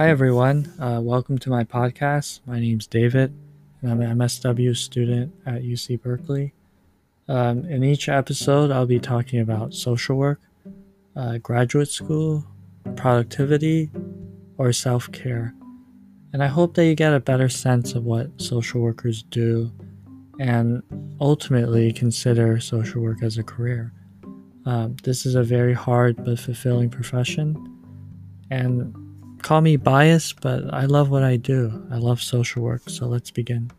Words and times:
Hi, 0.00 0.08
everyone. 0.08 0.72
Uh, 0.80 0.98
welcome 1.02 1.36
to 1.36 1.50
my 1.50 1.62
podcast. 1.62 2.40
My 2.46 2.58
name's 2.58 2.86
David, 2.86 3.34
and 3.82 3.92
I'm 3.92 4.00
an 4.00 4.16
MSW 4.16 4.74
student 4.74 5.30
at 5.44 5.60
UC 5.60 6.00
Berkeley. 6.00 6.54
Um, 7.28 7.66
in 7.66 7.84
each 7.84 8.08
episode, 8.08 8.70
I'll 8.70 8.86
be 8.86 8.98
talking 8.98 9.40
about 9.40 9.74
social 9.74 10.16
work, 10.16 10.40
uh, 11.14 11.36
graduate 11.36 11.90
school, 11.90 12.46
productivity, 12.96 13.90
or 14.56 14.72
self 14.72 15.12
care. 15.12 15.54
And 16.32 16.42
I 16.42 16.46
hope 16.46 16.72
that 16.76 16.86
you 16.86 16.94
get 16.94 17.12
a 17.12 17.20
better 17.20 17.50
sense 17.50 17.92
of 17.92 18.06
what 18.06 18.30
social 18.40 18.80
workers 18.80 19.22
do 19.24 19.70
and 20.38 20.82
ultimately 21.20 21.92
consider 21.92 22.58
social 22.58 23.02
work 23.02 23.22
as 23.22 23.36
a 23.36 23.42
career. 23.42 23.92
Um, 24.64 24.96
this 25.02 25.26
is 25.26 25.34
a 25.34 25.42
very 25.42 25.74
hard 25.74 26.24
but 26.24 26.38
fulfilling 26.38 26.88
profession. 26.88 27.54
And 28.50 28.96
call 29.42 29.60
me 29.60 29.76
biased, 29.76 30.40
but 30.40 30.72
I 30.72 30.84
love 30.84 31.10
what 31.10 31.22
I 31.22 31.36
do. 31.36 31.86
I 31.90 31.96
love 31.96 32.22
social 32.22 32.62
work. 32.62 32.82
So 32.88 33.06
let's 33.06 33.30
begin. 33.30 33.70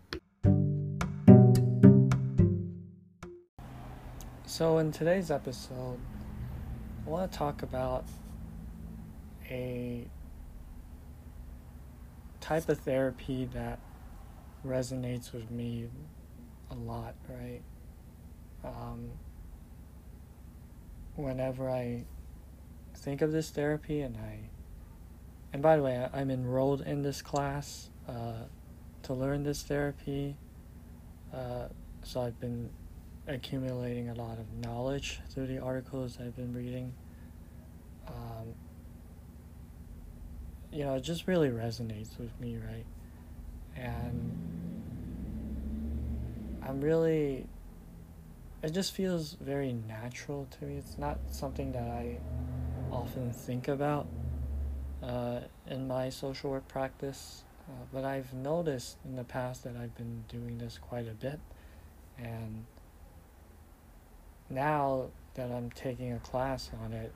So, 4.45 4.79
in 4.79 4.91
today's 4.91 5.31
episode, 5.31 5.97
I 7.05 7.09
want 7.09 7.31
to 7.31 7.37
talk 7.37 7.63
about 7.63 8.05
a 9.49 10.05
type 12.41 12.67
of 12.67 12.77
therapy 12.79 13.45
that 13.53 13.79
resonates 14.65 15.31
with 15.31 15.49
me 15.49 15.87
a 16.69 16.75
lot, 16.75 17.15
right? 17.29 17.61
Um, 18.63 19.11
whenever 21.15 21.69
I 21.69 22.03
think 22.95 23.21
of 23.21 23.31
this 23.31 23.49
therapy 23.49 24.01
and 24.01 24.17
I 24.17 24.49
and 25.53 25.61
by 25.61 25.75
the 25.75 25.83
way 25.83 26.07
i'm 26.13 26.31
enrolled 26.31 26.81
in 26.81 27.01
this 27.01 27.21
class 27.21 27.89
uh, 28.07 28.43
to 29.03 29.13
learn 29.13 29.43
this 29.43 29.63
therapy 29.63 30.35
uh, 31.33 31.67
so 32.03 32.21
i've 32.21 32.39
been 32.39 32.69
accumulating 33.27 34.09
a 34.09 34.13
lot 34.15 34.37
of 34.37 34.45
knowledge 34.63 35.19
through 35.29 35.47
the 35.47 35.59
articles 35.59 36.17
i've 36.19 36.35
been 36.35 36.53
reading. 36.53 36.93
Um, 38.07 38.55
you 40.71 40.83
know 40.83 40.95
it 40.95 41.01
just 41.01 41.27
really 41.27 41.49
resonates 41.49 42.17
with 42.17 42.37
me 42.39 42.57
right? 42.57 42.85
And 43.75 44.31
i'm 46.63 46.81
really 46.81 47.45
it 48.63 48.71
just 48.71 48.93
feels 48.93 49.33
very 49.41 49.73
natural 49.73 50.47
to 50.59 50.65
me. 50.65 50.77
It's 50.77 50.97
not 50.97 51.19
something 51.31 51.71
that 51.71 51.87
I 51.87 52.19
often 52.91 53.31
think 53.31 53.67
about 53.67 54.07
uh, 55.01 55.39
in 55.67 55.87
my 55.87 56.09
social 56.09 56.51
work 56.51 56.67
practice, 56.67 57.43
uh, 57.67 57.85
but 57.93 58.05
I've 58.05 58.33
noticed 58.33 58.97
in 59.05 59.15
the 59.15 59.23
past 59.23 59.63
that 59.63 59.75
I've 59.75 59.95
been 59.95 60.23
doing 60.27 60.57
this 60.57 60.77
quite 60.77 61.07
a 61.07 61.13
bit, 61.13 61.39
and 62.17 62.65
now 64.49 65.07
that 65.35 65.51
I'm 65.51 65.71
taking 65.71 66.11
a 66.13 66.19
class 66.19 66.69
on 66.83 66.93
it, 66.93 67.13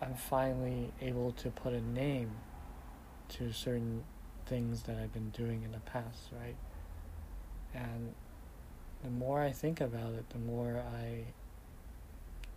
I'm 0.00 0.14
finally 0.14 0.92
able 1.00 1.32
to 1.32 1.50
put 1.50 1.72
a 1.72 1.80
name 1.80 2.30
to 3.30 3.52
certain 3.52 4.04
things 4.46 4.82
that 4.82 4.96
I've 4.96 5.12
been 5.12 5.30
doing 5.30 5.62
in 5.62 5.72
the 5.72 5.80
past, 5.80 6.30
right? 6.32 6.56
And 7.74 8.14
the 9.02 9.10
more 9.10 9.42
I 9.42 9.50
think 9.50 9.80
about 9.80 10.12
it, 10.12 10.30
the 10.30 10.38
more 10.38 10.82
I 10.96 11.24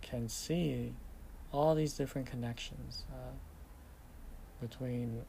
can 0.00 0.28
see 0.28 0.92
all 1.52 1.74
these 1.74 1.94
different 1.94 2.30
connections 2.30 3.04
uh, 3.12 3.32
between 4.60 5.22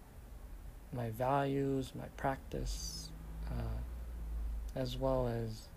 my 0.93 1.09
values, 1.11 1.91
my 1.95 2.07
practice, 2.17 3.11
uh, 3.47 4.79
as 4.79 4.97
well 4.97 5.27
as 5.27 5.69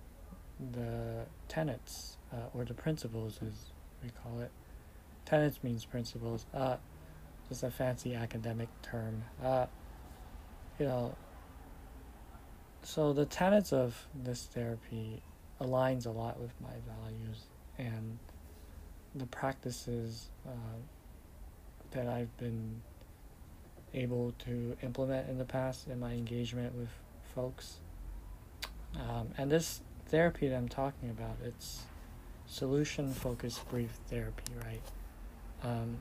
the 0.72 1.26
tenets 1.48 2.16
uh, 2.32 2.36
or 2.54 2.64
the 2.64 2.74
principles, 2.74 3.38
as 3.46 3.72
we 4.02 4.10
call 4.22 4.40
it. 4.40 4.50
Tenets 5.24 5.62
means 5.62 5.84
principles. 5.84 6.46
Uh, 6.54 6.76
just 7.48 7.62
a 7.62 7.70
fancy 7.70 8.14
academic 8.14 8.68
term. 8.82 9.22
Uh, 9.42 9.66
you 10.78 10.86
know, 10.86 11.14
so 12.82 13.12
the 13.12 13.26
tenets 13.26 13.72
of 13.72 14.08
this 14.24 14.44
therapy 14.44 15.22
aligns 15.60 16.06
a 16.06 16.10
lot 16.10 16.40
with 16.40 16.52
my 16.60 16.74
values 17.00 17.44
and 17.78 18.18
the 19.14 19.26
practices 19.26 20.30
uh, 20.46 20.50
that 21.92 22.08
I've 22.08 22.34
been 22.38 22.80
able 23.94 24.32
to 24.44 24.76
implement 24.82 25.28
in 25.28 25.38
the 25.38 25.44
past 25.44 25.88
in 25.88 26.00
my 26.00 26.12
engagement 26.12 26.74
with 26.74 26.88
folks. 27.34 27.76
Um, 28.94 29.28
and 29.38 29.50
this 29.50 29.80
therapy 30.06 30.48
that 30.48 30.56
I'm 30.56 30.68
talking 30.68 31.10
about, 31.10 31.36
it's 31.44 31.82
solution 32.46 33.12
focused 33.12 33.68
brief 33.68 33.98
therapy, 34.08 34.52
right? 34.64 34.82
Um, 35.62 35.98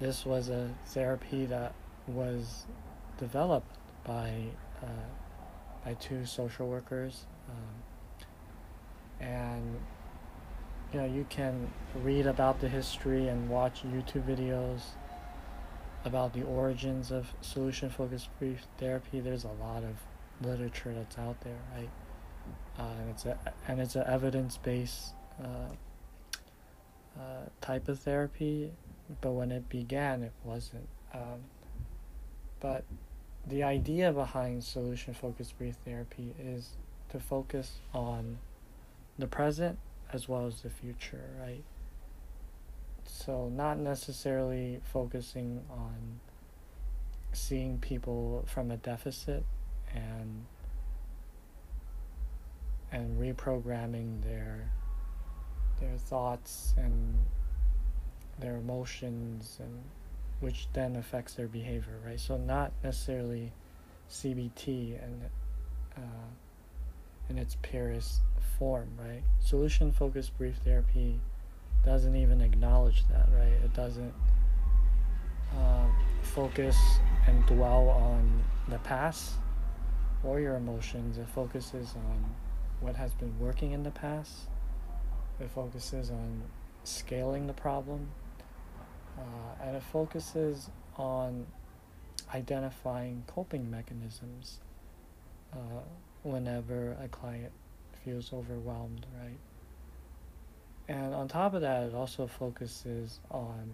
this 0.00 0.24
was 0.24 0.48
a 0.48 0.70
therapy 0.86 1.46
that 1.46 1.74
was 2.06 2.66
developed 3.18 3.76
by 4.04 4.44
uh, 4.82 4.86
by 5.84 5.94
two 5.94 6.24
social 6.24 6.68
workers. 6.68 7.26
Um, 7.48 7.84
and 9.20 9.80
you 10.92 11.00
know 11.00 11.06
you 11.06 11.26
can 11.28 11.70
read 12.02 12.26
about 12.26 12.60
the 12.60 12.68
history 12.68 13.28
and 13.28 13.48
watch 13.48 13.82
YouTube 13.82 14.26
videos 14.26 14.80
about 16.04 16.32
the 16.32 16.42
origins 16.42 17.10
of 17.10 17.32
solution 17.40 17.90
focused 17.90 18.28
brief 18.38 18.66
therapy. 18.78 19.20
There's 19.20 19.44
a 19.44 19.52
lot 19.62 19.82
of 19.82 19.96
literature 20.46 20.92
that's 20.94 21.18
out 21.18 21.40
there, 21.40 21.58
right? 21.76 21.90
Uh, 22.78 23.00
and 23.00 23.10
it's 23.10 23.24
a 23.24 23.38
and 23.68 23.80
it's 23.80 23.96
an 23.96 24.04
evidence 24.06 24.58
based 24.58 25.14
uh, 25.42 25.72
uh, 27.18 27.46
type 27.60 27.88
of 27.88 27.98
therapy, 28.00 28.72
but 29.20 29.32
when 29.32 29.50
it 29.52 29.68
began, 29.68 30.22
it 30.22 30.32
wasn't. 30.44 30.88
Um, 31.14 31.40
but 32.60 32.84
the 33.46 33.62
idea 33.62 34.12
behind 34.12 34.64
solution 34.64 35.14
focused 35.14 35.56
brief 35.58 35.76
therapy 35.84 36.34
is 36.42 36.76
to 37.10 37.20
focus 37.20 37.78
on 37.92 38.38
the 39.18 39.26
present 39.26 39.78
as 40.12 40.28
well 40.28 40.46
as 40.46 40.62
the 40.62 40.70
future, 40.70 41.30
right? 41.40 41.62
So, 43.06 43.48
not 43.48 43.78
necessarily 43.78 44.80
focusing 44.84 45.62
on 45.70 46.20
seeing 47.32 47.78
people 47.78 48.44
from 48.46 48.70
a 48.70 48.76
deficit 48.76 49.44
and 49.92 50.46
and 52.92 53.18
reprogramming 53.18 54.22
their 54.22 54.70
their 55.80 55.96
thoughts 55.96 56.74
and 56.76 57.18
their 58.38 58.56
emotions 58.56 59.58
and 59.60 59.82
which 60.40 60.68
then 60.72 60.94
affects 60.94 61.34
their 61.34 61.48
behavior 61.48 61.98
right 62.06 62.20
so 62.20 62.36
not 62.36 62.72
necessarily 62.84 63.50
cbt 64.08 65.02
and 65.02 65.22
uh, 65.96 66.28
in 67.28 67.38
its 67.38 67.56
purest 67.62 68.20
form, 68.58 68.88
right? 68.98 69.22
Solution 69.40 69.92
focused 69.92 70.36
brief 70.36 70.56
therapy 70.64 71.20
doesn't 71.84 72.16
even 72.16 72.40
acknowledge 72.40 73.04
that, 73.08 73.28
right? 73.32 73.52
It 73.64 73.74
doesn't 73.74 74.14
uh, 75.56 75.86
focus 76.22 76.76
and 77.26 77.44
dwell 77.46 77.88
on 77.90 78.42
the 78.68 78.78
past 78.78 79.34
or 80.22 80.40
your 80.40 80.56
emotions. 80.56 81.18
It 81.18 81.28
focuses 81.28 81.94
on 81.96 82.24
what 82.80 82.96
has 82.96 83.12
been 83.14 83.38
working 83.38 83.72
in 83.72 83.82
the 83.82 83.90
past. 83.90 84.32
It 85.40 85.50
focuses 85.50 86.10
on 86.10 86.42
scaling 86.84 87.46
the 87.46 87.52
problem. 87.52 88.08
Uh, 89.18 89.64
and 89.64 89.76
it 89.76 89.82
focuses 89.82 90.70
on 90.96 91.46
identifying 92.34 93.22
coping 93.26 93.70
mechanisms 93.70 94.58
uh, 95.52 95.56
whenever 96.22 96.96
a 97.02 97.08
client 97.08 97.52
feels 98.04 98.32
overwhelmed, 98.32 99.06
right? 99.20 99.38
And 100.88 101.14
on 101.14 101.28
top 101.28 101.54
of 101.54 101.62
that, 101.62 101.84
it 101.84 101.94
also 101.94 102.26
focuses 102.26 103.20
on 103.30 103.70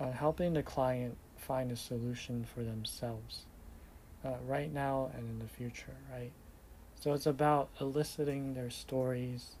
on 0.00 0.12
helping 0.12 0.54
the 0.54 0.62
client 0.62 1.16
find 1.36 1.70
a 1.70 1.76
solution 1.76 2.44
for 2.44 2.62
themselves, 2.62 3.44
uh, 4.24 4.34
right 4.46 4.72
now 4.72 5.10
and 5.14 5.28
in 5.28 5.38
the 5.38 5.46
future, 5.46 5.94
right? 6.12 6.32
So 7.00 7.12
it's 7.12 7.26
about 7.26 7.68
eliciting 7.80 8.54
their 8.54 8.70
stories, 8.70 9.56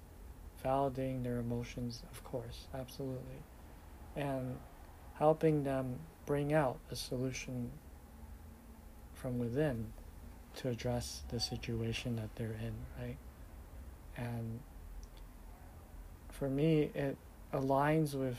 validating 0.64 1.22
their 1.22 1.38
emotions, 1.38 2.02
of 2.10 2.24
course, 2.24 2.66
absolutely, 2.74 3.42
and 4.16 4.58
helping 5.14 5.62
them 5.62 6.00
bring 6.26 6.52
out 6.52 6.78
a 6.90 6.96
solution 6.96 7.70
from 9.14 9.38
within 9.38 9.92
to 10.56 10.68
address 10.68 11.22
the 11.28 11.38
situation 11.38 12.16
that 12.16 12.34
they're 12.36 12.56
in, 12.60 12.74
right? 13.00 13.16
And 14.16 14.60
for 16.30 16.48
me, 16.48 16.90
it 16.94 17.16
aligns 17.52 18.14
with 18.14 18.36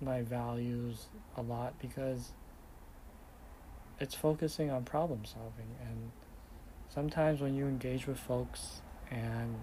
my 0.00 0.22
values 0.22 1.06
a 1.36 1.42
lot 1.42 1.78
because 1.80 2.32
it's 4.00 4.14
focusing 4.14 4.70
on 4.70 4.84
problem 4.84 5.24
solving. 5.24 5.76
And 5.86 6.10
sometimes 6.88 7.40
when 7.40 7.54
you 7.54 7.66
engage 7.66 8.06
with 8.06 8.18
folks 8.18 8.80
and 9.10 9.54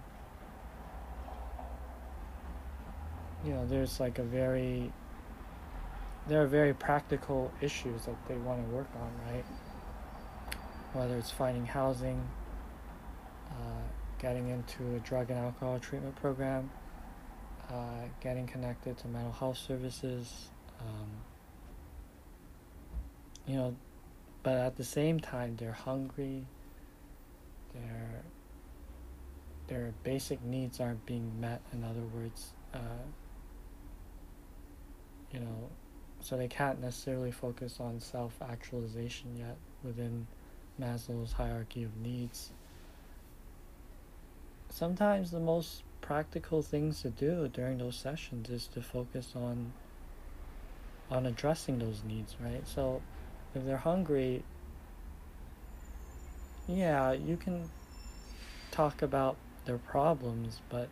you 3.46 3.54
know 3.54 3.66
there's 3.68 4.00
like 4.00 4.20
a 4.20 4.24
very 4.24 4.92
there 6.28 6.42
are 6.42 6.48
very 6.48 6.74
practical 6.74 7.52
issues 7.62 8.06
that 8.06 8.16
they 8.28 8.36
want 8.36 8.66
to 8.66 8.76
work 8.76 8.88
on 8.96 9.34
right? 9.34 9.46
Whether 10.94 11.18
it's 11.18 11.32
finding 11.32 11.66
housing 11.66 12.28
uh, 13.52 13.88
getting 14.20 14.50
into 14.50 14.96
a 14.96 15.00
drug 15.00 15.30
and 15.30 15.40
alcohol 15.40 15.80
treatment 15.80 16.16
program 16.16 16.70
uh, 17.72 18.06
getting 18.22 18.48
connected 18.48 18.98
to 18.98 19.08
mental 19.08 19.32
health 19.32 19.58
services 19.58 20.50
um, 20.80 21.10
you 23.46 23.56
know 23.56 23.76
but 24.44 24.56
at 24.56 24.76
the 24.76 24.84
same 24.84 25.20
time 25.20 25.56
they're 25.58 25.72
hungry 25.72 26.46
their 27.74 28.24
their 29.68 29.94
basic 30.04 30.42
needs 30.44 30.80
aren't 30.80 31.06
being 31.06 31.32
met 31.40 31.62
in 31.74 31.84
other 31.84 32.04
words 32.14 32.54
uh, 32.74 33.04
you 35.32 35.40
know 35.40 35.70
so 36.20 36.36
they 36.38 36.48
can't 36.48 36.82
necessarily 36.82 37.32
focus 37.32 37.78
on 37.80 38.00
self-actualization 38.00 39.36
yet 39.38 39.58
within 39.84 40.26
maslow's 40.80 41.32
hierarchy 41.32 41.84
of 41.84 41.96
needs 41.98 42.52
sometimes 44.78 45.32
the 45.32 45.40
most 45.40 45.82
practical 46.02 46.62
things 46.62 47.02
to 47.02 47.10
do 47.10 47.48
during 47.48 47.80
those 47.80 47.96
sessions 47.96 48.48
is 48.48 48.68
to 48.68 48.80
focus 48.80 49.34
on 49.36 49.74
on 51.10 51.26
addressing 51.26 51.80
those 51.80 52.04
needs 52.08 52.36
right? 52.40 52.62
So 52.68 53.02
if 53.56 53.66
they're 53.66 53.78
hungry 53.78 54.44
yeah 56.68 57.12
you 57.12 57.38
can 57.38 57.68
talk 58.70 59.02
about 59.02 59.36
their 59.66 59.80
problems 59.80 60.62
but 60.70 60.90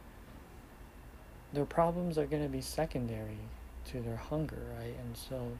their 1.54 1.66
problems 1.66 2.18
are 2.18 2.26
going 2.26 2.42
to 2.42 2.50
be 2.50 2.62
secondary 2.62 3.38
to 3.92 4.02
their 4.02 4.16
hunger 4.16 4.64
right? 4.80 4.96
And 5.00 5.16
so 5.16 5.52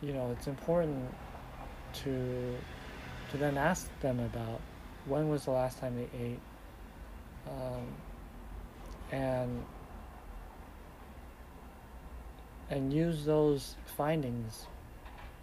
you 0.00 0.12
know 0.12 0.30
it's 0.30 0.46
important 0.46 1.12
to 2.04 2.56
to 3.32 3.36
then 3.36 3.58
ask 3.58 3.88
them 4.00 4.20
about 4.20 4.60
when 5.10 5.28
was 5.28 5.44
the 5.44 5.50
last 5.50 5.78
time 5.80 5.96
they 5.96 6.18
ate? 6.18 6.40
Um, 7.48 7.86
and 9.12 9.64
and 12.70 12.92
use 12.92 13.24
those 13.24 13.74
findings 13.96 14.66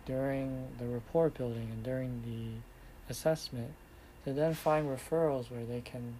during 0.05 0.67
the 0.79 0.85
rapport 0.87 1.29
building 1.29 1.67
and 1.71 1.83
during 1.83 2.21
the 2.25 3.11
assessment 3.11 3.73
to 4.23 4.31
then 4.31 4.53
find 4.53 4.87
referrals 4.87 5.51
where 5.51 5.65
they 5.65 5.81
can 5.81 6.15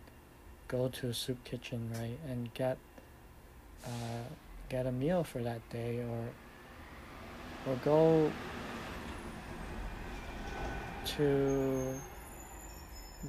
go 0.68 0.90
to 0.90 1.08
a 1.08 1.14
soup 1.14 1.42
kitchen 1.46 1.90
right 1.98 2.20
and 2.30 2.54
get 2.54 2.78
uh, 3.86 4.28
get 4.68 4.86
a 4.86 4.92
meal 4.92 5.24
for 5.24 5.42
that 5.42 5.62
day 5.70 6.00
or 6.00 7.72
or 7.72 7.76
go 7.86 8.30
to 11.06 11.94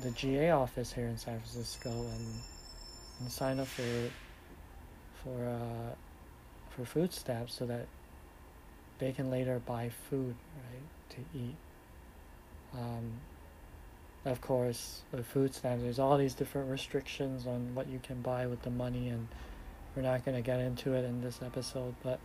the 0.02 0.10
GA 0.10 0.50
office 0.50 0.92
here 0.92 1.06
in 1.06 1.16
San 1.16 1.38
Francisco 1.38 1.90
and 1.90 2.26
and 3.20 3.30
sign 3.30 3.58
up 3.58 3.66
for 3.66 4.10
for 5.22 5.46
uh, 5.46 5.94
for 6.70 6.84
food 6.84 7.12
stamps 7.12 7.54
so 7.54 7.66
that 7.66 7.86
they 8.98 9.12
can 9.12 9.30
later 9.30 9.60
buy 9.64 9.90
food 10.10 10.34
right 10.56 11.10
to 11.10 11.38
eat. 11.38 11.56
Um, 12.74 13.12
of 14.24 14.40
course, 14.40 15.02
with 15.12 15.26
food 15.26 15.54
stamps, 15.54 15.84
there's 15.84 15.98
all 15.98 16.18
these 16.18 16.34
different 16.34 16.70
restrictions 16.70 17.46
on 17.46 17.74
what 17.74 17.88
you 17.88 18.00
can 18.02 18.20
buy 18.20 18.46
with 18.46 18.62
the 18.62 18.70
money, 18.70 19.08
and 19.08 19.28
we're 19.94 20.02
not 20.02 20.24
going 20.24 20.36
to 20.36 20.42
get 20.42 20.60
into 20.60 20.92
it 20.94 21.04
in 21.04 21.20
this 21.22 21.40
episode. 21.44 21.94
But 22.02 22.20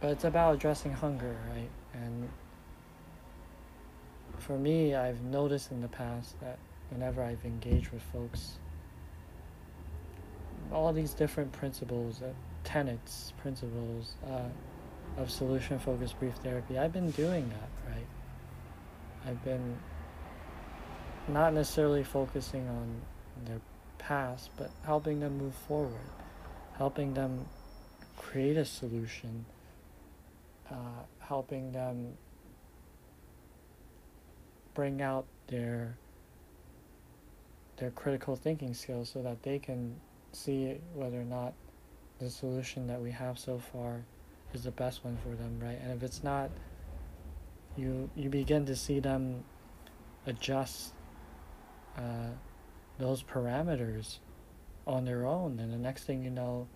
but 0.00 0.10
it's 0.10 0.24
about 0.24 0.54
addressing 0.54 0.92
hunger, 0.92 1.36
right? 1.50 1.70
And 1.94 2.28
for 4.40 4.58
me, 4.58 4.94
I've 4.94 5.22
noticed 5.22 5.70
in 5.70 5.80
the 5.80 5.88
past 5.88 6.40
that 6.40 6.58
whenever 6.90 7.22
I've 7.22 7.44
engaged 7.44 7.90
with 7.90 8.02
folks, 8.12 8.58
all 10.72 10.92
these 10.92 11.14
different 11.14 11.52
principles, 11.52 12.22
uh, 12.22 12.32
tenets, 12.64 13.32
principles 13.40 14.14
uh, 14.26 15.20
of 15.20 15.30
solution 15.30 15.78
focused 15.78 16.18
brief 16.18 16.34
therapy, 16.36 16.78
I've 16.78 16.92
been 16.92 17.10
doing 17.12 17.48
that, 17.48 17.92
right? 17.92 18.06
I've 19.26 19.44
been 19.44 19.76
not 21.28 21.52
necessarily 21.52 22.02
focusing 22.02 22.66
on 22.68 23.00
their 23.44 23.60
past, 23.98 24.50
but 24.56 24.70
helping 24.84 25.20
them 25.20 25.38
move 25.38 25.54
forward, 25.54 26.10
helping 26.76 27.14
them 27.14 27.46
create 28.16 28.56
a 28.56 28.64
solution, 28.64 29.44
uh, 30.70 31.04
helping 31.20 31.72
them 31.72 32.14
bring 34.74 35.02
out 35.02 35.26
their 35.48 35.96
their 37.76 37.90
critical 37.90 38.36
thinking 38.36 38.74
skills 38.74 39.10
so 39.10 39.22
that 39.22 39.42
they 39.42 39.58
can 39.58 39.96
see 40.32 40.76
whether 40.94 41.20
or 41.20 41.24
not 41.24 41.54
the 42.18 42.28
solution 42.28 42.86
that 42.86 43.00
we 43.00 43.10
have 43.10 43.38
so 43.38 43.58
far 43.58 44.04
is 44.52 44.64
the 44.64 44.70
best 44.70 45.02
one 45.04 45.16
for 45.22 45.30
them, 45.30 45.58
right? 45.60 45.78
And 45.82 45.90
if 45.92 46.02
it's 46.02 46.22
not, 46.22 46.50
you 47.76 48.10
you 48.14 48.28
begin 48.28 48.66
to 48.66 48.76
see 48.76 49.00
them 49.00 49.44
adjust 50.26 50.92
uh, 51.96 52.30
those 52.98 53.22
parameters 53.22 54.18
on 54.86 55.04
their 55.04 55.26
own, 55.26 55.58
and 55.58 55.72
the 55.72 55.78
next 55.78 56.04
thing 56.04 56.22
you 56.22 56.30
know, 56.30 56.68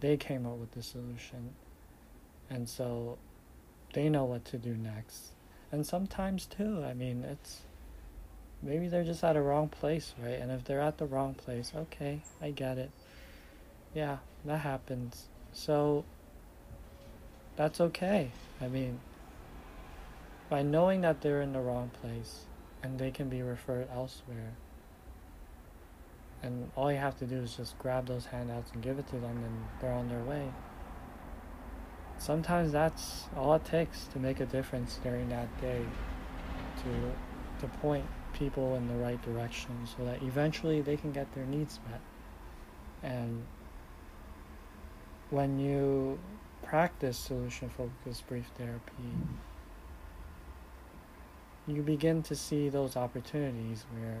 they 0.00 0.16
came 0.16 0.46
up 0.46 0.56
with 0.56 0.72
the 0.72 0.82
solution, 0.82 1.54
and 2.50 2.68
so 2.68 3.18
they 3.92 4.08
know 4.08 4.24
what 4.24 4.44
to 4.46 4.58
do 4.58 4.74
next 4.74 5.32
and 5.70 5.86
sometimes 5.86 6.46
too 6.46 6.82
i 6.84 6.94
mean 6.94 7.24
it's 7.24 7.62
maybe 8.62 8.88
they're 8.88 9.04
just 9.04 9.22
at 9.22 9.36
a 9.36 9.40
wrong 9.40 9.68
place 9.68 10.14
right? 10.22 10.40
And 10.40 10.50
if 10.50 10.64
they're 10.64 10.80
at 10.80 10.98
the 10.98 11.06
wrong 11.06 11.34
place 11.34 11.72
okay 11.74 12.20
i 12.42 12.50
get 12.50 12.78
it. 12.78 12.90
Yeah 13.94 14.18
that 14.44 14.58
happens. 14.58 15.26
So 15.52 16.04
that's 17.56 17.80
okay. 17.80 18.30
I 18.60 18.68
mean 18.68 19.00
by 20.48 20.62
knowing 20.62 21.02
that 21.02 21.20
they're 21.20 21.42
in 21.42 21.52
the 21.52 21.60
wrong 21.60 21.90
place 22.00 22.46
and 22.82 22.98
they 22.98 23.10
can 23.10 23.28
be 23.28 23.42
referred 23.42 23.88
elsewhere 23.92 24.54
and 26.42 26.70
all 26.76 26.90
you 26.90 26.98
have 26.98 27.18
to 27.18 27.26
do 27.26 27.36
is 27.36 27.56
just 27.56 27.78
grab 27.78 28.06
those 28.06 28.26
handouts 28.26 28.70
and 28.72 28.82
give 28.82 28.98
it 28.98 29.06
to 29.08 29.16
them 29.16 29.36
and 29.44 29.64
they're 29.80 29.92
on 29.92 30.08
their 30.08 30.22
way 30.22 30.48
sometimes 32.18 32.72
that's 32.72 33.24
all 33.36 33.54
it 33.54 33.64
takes 33.64 34.04
to 34.08 34.18
make 34.18 34.40
a 34.40 34.46
difference 34.46 34.98
during 35.02 35.28
that 35.28 35.48
day 35.60 35.82
to 36.82 37.12
to 37.60 37.68
point 37.78 38.04
people 38.32 38.76
in 38.76 38.86
the 38.86 38.94
right 38.94 39.20
direction 39.22 39.70
so 39.96 40.04
that 40.04 40.22
eventually 40.22 40.80
they 40.80 40.96
can 40.96 41.10
get 41.10 41.32
their 41.34 41.44
needs 41.46 41.80
met. 41.90 42.00
And 43.02 43.44
when 45.30 45.58
you 45.58 46.18
practice 46.62 47.16
solution 47.16 47.68
focused 47.70 48.26
brief 48.26 48.46
therapy 48.56 49.12
you 51.66 51.82
begin 51.82 52.22
to 52.22 52.34
see 52.34 52.68
those 52.68 52.96
opportunities 52.96 53.84
where 53.92 54.18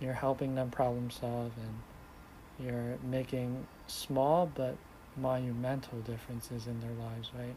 you're 0.00 0.12
helping 0.12 0.54
them 0.54 0.70
problem 0.70 1.10
solve 1.10 1.52
and 1.56 2.66
you're 2.66 2.96
making 3.02 3.66
small 3.86 4.50
but 4.54 4.76
monumental 5.20 5.98
differences 6.00 6.66
in 6.66 6.80
their 6.80 6.92
lives, 6.92 7.30
right? 7.38 7.56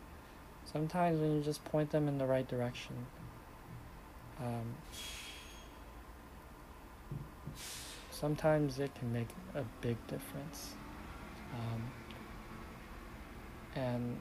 Sometimes 0.66 1.20
when 1.20 1.36
you 1.36 1.42
just 1.42 1.64
point 1.66 1.92
them 1.92 2.08
in 2.08 2.18
the 2.18 2.26
right 2.26 2.48
direction, 2.48 2.96
um, 4.40 4.76
sometimes 8.10 8.80
it 8.80 8.94
can 8.96 9.12
make 9.12 9.30
a 9.56 9.64
big 9.82 9.98
difference. 10.08 10.74
Um, 11.54 11.92
and 13.76 14.20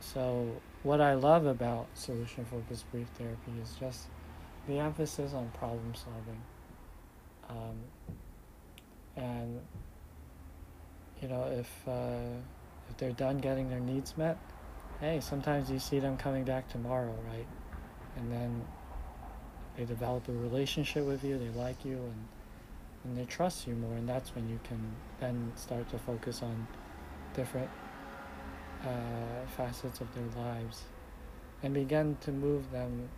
so, 0.00 0.48
what 0.82 1.00
I 1.00 1.14
love 1.14 1.46
about 1.46 1.86
solution 1.94 2.44
focused 2.44 2.90
brief 2.92 3.08
therapy 3.18 3.52
is 3.62 3.74
just 3.78 4.06
the 4.68 4.78
emphasis 4.78 5.32
on 5.32 5.50
problem 5.50 5.94
solving. 5.94 6.42
Um, 7.48 7.76
and 9.16 9.60
you 11.20 11.28
know, 11.28 11.44
if 11.44 11.88
uh, 11.88 12.36
if 12.88 12.96
they're 12.96 13.12
done 13.12 13.38
getting 13.38 13.68
their 13.68 13.80
needs 13.80 14.16
met, 14.16 14.38
hey, 15.00 15.20
sometimes 15.20 15.70
you 15.70 15.78
see 15.78 15.98
them 15.98 16.16
coming 16.16 16.44
back 16.44 16.68
tomorrow, 16.68 17.14
right? 17.30 17.46
And 18.16 18.30
then 18.30 18.64
they 19.76 19.84
develop 19.84 20.28
a 20.28 20.32
relationship 20.32 21.04
with 21.04 21.24
you, 21.24 21.38
they 21.38 21.50
like 21.50 21.84
you, 21.84 21.96
and 21.96 22.28
and 23.06 23.16
they 23.16 23.24
trust 23.24 23.66
you 23.66 23.74
more 23.74 23.94
and 23.94 24.08
that's 24.08 24.34
when 24.34 24.48
you 24.48 24.58
can 24.64 24.80
then 25.20 25.52
start 25.54 25.88
to 25.90 25.98
focus 25.98 26.42
on 26.42 26.66
different 27.34 27.70
uh, 28.82 29.46
facets 29.56 30.00
of 30.00 30.08
their 30.14 30.44
lives 30.44 30.82
and 31.62 31.72
begin 31.72 32.16
to 32.20 32.32
move 32.32 32.70
them 32.72 33.08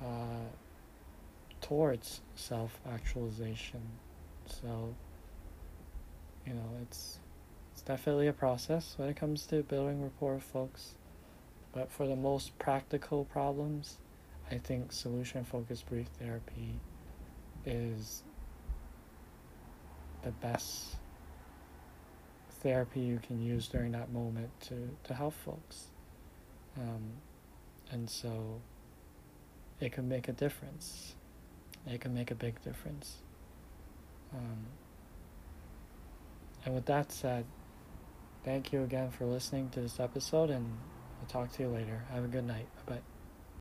uh, 0.00 0.48
towards 1.60 2.20
self 2.34 2.80
actualization. 2.92 3.80
So, 4.46 4.94
you 6.46 6.54
know, 6.54 6.76
it's 6.82 7.18
it's 7.72 7.82
definitely 7.82 8.28
a 8.28 8.32
process 8.32 8.94
when 8.96 9.08
it 9.08 9.16
comes 9.16 9.46
to 9.46 9.62
building 9.62 10.02
rapport 10.02 10.34
with 10.34 10.42
folks. 10.42 10.94
But 11.72 11.90
for 11.90 12.06
the 12.06 12.16
most 12.16 12.58
practical 12.58 13.24
problems, 13.24 13.98
I 14.50 14.58
think 14.58 14.92
solution 14.92 15.44
focused 15.44 15.88
brief 15.88 16.08
therapy 16.18 16.80
is 17.64 18.22
the 20.22 20.32
best 20.32 20.96
therapy 22.60 23.00
you 23.00 23.20
can 23.26 23.42
use 23.42 23.68
during 23.68 23.92
that 23.92 24.12
moment 24.12 24.50
to, 24.68 24.90
to 25.04 25.14
help 25.14 25.34
folks. 25.44 25.86
Um, 26.78 27.12
and 27.90 28.08
so 28.08 28.60
it 29.80 29.92
can 29.92 30.08
make 30.08 30.28
a 30.28 30.32
difference. 30.32 31.14
It 31.86 32.00
can 32.00 32.14
make 32.14 32.30
a 32.30 32.34
big 32.34 32.62
difference. 32.62 33.16
Um, 34.34 34.66
and 36.64 36.74
with 36.74 36.86
that 36.86 37.12
said, 37.12 37.44
thank 38.44 38.72
you 38.72 38.82
again 38.82 39.10
for 39.10 39.26
listening 39.26 39.70
to 39.70 39.80
this 39.80 40.00
episode, 40.00 40.50
and 40.50 40.78
I'll 41.20 41.28
talk 41.28 41.52
to 41.52 41.62
you 41.62 41.68
later. 41.68 42.04
Have 42.12 42.24
a 42.24 42.28
good 42.28 42.44
night. 42.44 42.66
Bye 42.86 42.94
bye. 42.94 43.11